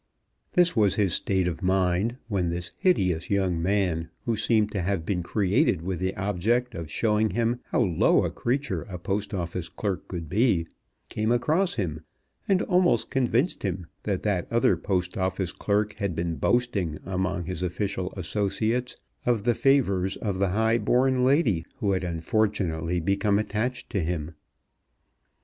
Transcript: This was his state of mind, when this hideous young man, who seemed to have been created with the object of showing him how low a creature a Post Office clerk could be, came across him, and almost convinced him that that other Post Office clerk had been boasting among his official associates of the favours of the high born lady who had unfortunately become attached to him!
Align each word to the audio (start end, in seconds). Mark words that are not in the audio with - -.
This 0.53 0.75
was 0.75 0.95
his 0.95 1.13
state 1.13 1.47
of 1.47 1.61
mind, 1.61 2.17
when 2.27 2.49
this 2.49 2.71
hideous 2.79 3.29
young 3.29 3.61
man, 3.61 4.09
who 4.25 4.35
seemed 4.35 4.71
to 4.71 4.81
have 4.81 5.05
been 5.05 5.21
created 5.21 5.83
with 5.83 5.99
the 5.99 6.15
object 6.17 6.73
of 6.73 6.89
showing 6.89 7.29
him 7.29 7.59
how 7.65 7.81
low 7.83 8.25
a 8.25 8.31
creature 8.31 8.81
a 8.81 8.97
Post 8.97 9.31
Office 9.31 9.69
clerk 9.69 10.07
could 10.07 10.27
be, 10.27 10.65
came 11.07 11.31
across 11.31 11.75
him, 11.75 12.01
and 12.47 12.63
almost 12.63 13.11
convinced 13.11 13.61
him 13.61 13.85
that 14.01 14.23
that 14.23 14.51
other 14.51 14.75
Post 14.75 15.19
Office 15.19 15.51
clerk 15.53 15.93
had 15.99 16.15
been 16.15 16.33
boasting 16.37 16.97
among 17.05 17.45
his 17.45 17.61
official 17.61 18.11
associates 18.17 18.97
of 19.27 19.43
the 19.43 19.53
favours 19.53 20.15
of 20.17 20.39
the 20.39 20.49
high 20.49 20.79
born 20.79 21.23
lady 21.23 21.63
who 21.75 21.91
had 21.91 22.03
unfortunately 22.03 22.99
become 22.99 23.37
attached 23.37 23.91
to 23.91 24.03
him! 24.03 24.33